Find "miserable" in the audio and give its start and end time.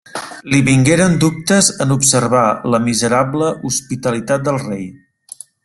2.87-3.53